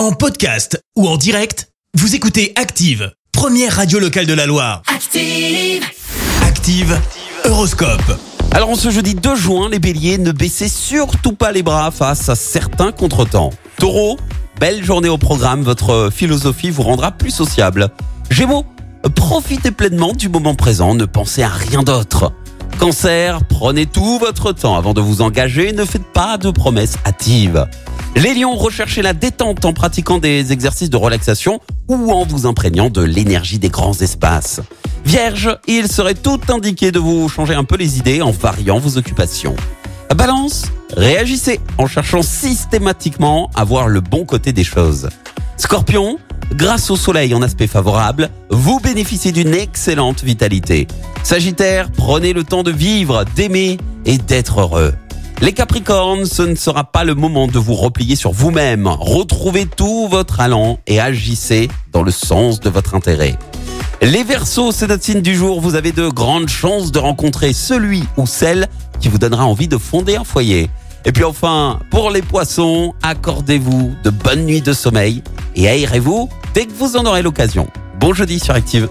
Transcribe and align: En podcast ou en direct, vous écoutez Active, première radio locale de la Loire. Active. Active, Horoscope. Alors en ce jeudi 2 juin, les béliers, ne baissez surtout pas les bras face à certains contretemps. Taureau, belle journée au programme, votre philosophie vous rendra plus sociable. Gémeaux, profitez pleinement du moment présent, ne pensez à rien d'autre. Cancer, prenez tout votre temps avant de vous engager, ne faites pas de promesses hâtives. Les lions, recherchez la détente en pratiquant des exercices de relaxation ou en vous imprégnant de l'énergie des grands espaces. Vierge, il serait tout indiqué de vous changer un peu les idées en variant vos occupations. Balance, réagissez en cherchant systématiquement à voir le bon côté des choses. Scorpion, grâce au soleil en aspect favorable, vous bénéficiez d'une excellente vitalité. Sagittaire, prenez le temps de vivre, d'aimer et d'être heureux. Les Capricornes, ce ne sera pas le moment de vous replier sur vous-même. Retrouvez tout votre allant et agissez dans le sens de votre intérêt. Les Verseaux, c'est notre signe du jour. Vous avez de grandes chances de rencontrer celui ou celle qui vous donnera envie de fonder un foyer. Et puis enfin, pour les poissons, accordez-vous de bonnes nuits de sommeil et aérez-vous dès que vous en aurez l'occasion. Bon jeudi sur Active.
En 0.00 0.12
podcast 0.12 0.82
ou 0.96 1.06
en 1.06 1.18
direct, 1.18 1.68
vous 1.92 2.14
écoutez 2.14 2.54
Active, 2.56 3.12
première 3.32 3.76
radio 3.76 3.98
locale 3.98 4.24
de 4.24 4.32
la 4.32 4.46
Loire. 4.46 4.80
Active. 4.86 5.84
Active, 6.42 6.98
Horoscope. 7.44 8.18
Alors 8.52 8.70
en 8.70 8.76
ce 8.76 8.88
jeudi 8.88 9.14
2 9.14 9.36
juin, 9.36 9.68
les 9.68 9.78
béliers, 9.78 10.16
ne 10.16 10.32
baissez 10.32 10.68
surtout 10.68 11.34
pas 11.34 11.52
les 11.52 11.62
bras 11.62 11.90
face 11.90 12.30
à 12.30 12.34
certains 12.34 12.92
contretemps. 12.92 13.50
Taureau, 13.76 14.18
belle 14.58 14.82
journée 14.82 15.10
au 15.10 15.18
programme, 15.18 15.60
votre 15.60 16.08
philosophie 16.10 16.70
vous 16.70 16.82
rendra 16.82 17.12
plus 17.12 17.30
sociable. 17.30 17.90
Gémeaux, 18.30 18.64
profitez 19.14 19.70
pleinement 19.70 20.14
du 20.14 20.30
moment 20.30 20.54
présent, 20.54 20.94
ne 20.94 21.04
pensez 21.04 21.42
à 21.42 21.50
rien 21.50 21.82
d'autre. 21.82 22.32
Cancer, 22.78 23.40
prenez 23.50 23.84
tout 23.84 24.18
votre 24.18 24.52
temps 24.52 24.78
avant 24.78 24.94
de 24.94 25.02
vous 25.02 25.20
engager, 25.20 25.72
ne 25.72 25.84
faites 25.84 26.10
pas 26.14 26.38
de 26.38 26.50
promesses 26.50 26.96
hâtives. 27.04 27.66
Les 28.16 28.34
lions, 28.34 28.56
recherchez 28.56 29.02
la 29.02 29.12
détente 29.12 29.64
en 29.64 29.72
pratiquant 29.72 30.18
des 30.18 30.52
exercices 30.52 30.90
de 30.90 30.96
relaxation 30.96 31.60
ou 31.88 32.12
en 32.12 32.24
vous 32.24 32.46
imprégnant 32.46 32.90
de 32.90 33.02
l'énergie 33.02 33.58
des 33.58 33.68
grands 33.68 33.98
espaces. 34.00 34.60
Vierge, 35.04 35.56
il 35.66 35.90
serait 35.90 36.14
tout 36.14 36.40
indiqué 36.48 36.92
de 36.92 36.98
vous 36.98 37.28
changer 37.28 37.54
un 37.54 37.64
peu 37.64 37.76
les 37.76 37.98
idées 37.98 38.20
en 38.20 38.30
variant 38.30 38.78
vos 38.78 38.98
occupations. 38.98 39.56
Balance, 40.14 40.64
réagissez 40.96 41.60
en 41.78 41.86
cherchant 41.86 42.22
systématiquement 42.22 43.48
à 43.54 43.64
voir 43.64 43.88
le 43.88 44.00
bon 44.00 44.24
côté 44.24 44.52
des 44.52 44.64
choses. 44.64 45.08
Scorpion, 45.56 46.18
grâce 46.54 46.90
au 46.90 46.96
soleil 46.96 47.32
en 47.32 47.42
aspect 47.42 47.68
favorable, 47.68 48.28
vous 48.50 48.80
bénéficiez 48.80 49.30
d'une 49.30 49.54
excellente 49.54 50.24
vitalité. 50.24 50.88
Sagittaire, 51.22 51.90
prenez 51.92 52.32
le 52.32 52.44
temps 52.44 52.64
de 52.64 52.72
vivre, 52.72 53.24
d'aimer 53.36 53.78
et 54.04 54.18
d'être 54.18 54.60
heureux. 54.60 54.94
Les 55.42 55.54
Capricornes, 55.54 56.26
ce 56.26 56.42
ne 56.42 56.54
sera 56.54 56.84
pas 56.84 57.02
le 57.02 57.14
moment 57.14 57.46
de 57.46 57.58
vous 57.58 57.74
replier 57.74 58.14
sur 58.14 58.30
vous-même. 58.30 58.86
Retrouvez 58.86 59.64
tout 59.64 60.06
votre 60.06 60.40
allant 60.40 60.78
et 60.86 61.00
agissez 61.00 61.70
dans 61.92 62.02
le 62.02 62.10
sens 62.10 62.60
de 62.60 62.68
votre 62.68 62.94
intérêt. 62.94 63.38
Les 64.02 64.22
Verseaux, 64.22 64.70
c'est 64.70 64.86
notre 64.86 65.02
signe 65.02 65.22
du 65.22 65.34
jour. 65.34 65.62
Vous 65.62 65.76
avez 65.76 65.92
de 65.92 66.08
grandes 66.08 66.50
chances 66.50 66.92
de 66.92 66.98
rencontrer 66.98 67.54
celui 67.54 68.04
ou 68.18 68.26
celle 68.26 68.68
qui 69.00 69.08
vous 69.08 69.16
donnera 69.16 69.46
envie 69.46 69.68
de 69.68 69.78
fonder 69.78 70.16
un 70.16 70.24
foyer. 70.24 70.68
Et 71.06 71.12
puis 71.12 71.24
enfin, 71.24 71.78
pour 71.90 72.10
les 72.10 72.20
poissons, 72.20 72.92
accordez-vous 73.02 73.94
de 74.04 74.10
bonnes 74.10 74.44
nuits 74.44 74.60
de 74.60 74.74
sommeil 74.74 75.22
et 75.56 75.68
aérez-vous 75.68 76.28
dès 76.52 76.66
que 76.66 76.72
vous 76.72 76.96
en 76.96 77.06
aurez 77.06 77.22
l'occasion. 77.22 77.66
Bon 77.98 78.12
jeudi 78.12 78.40
sur 78.40 78.54
Active. 78.54 78.90